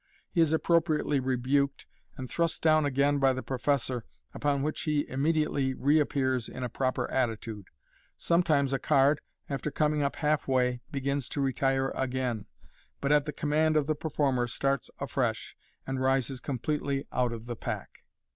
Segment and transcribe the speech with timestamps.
[0.31, 1.85] He is appro priately rebuked,
[2.17, 7.07] and thrust down again by the professor, upon which he immediately reappears in a proper
[7.11, 7.67] attitude.
[8.17, 12.47] Sometimes a card, after coming up half way, begins to retire again,
[12.99, 17.55] but at the command of the performer starts afresh, and rises completely out of the
[17.55, 17.99] pack.